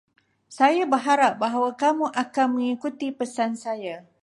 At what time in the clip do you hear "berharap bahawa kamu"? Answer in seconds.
0.91-2.05